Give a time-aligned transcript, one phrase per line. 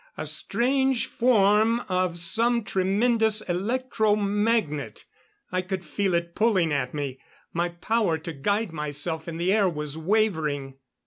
[0.17, 5.05] A strange form of some tremendous electro magnet.
[5.51, 7.19] I could feel it pulling at me.
[7.53, 10.79] My power to guide myself in the air was wavering.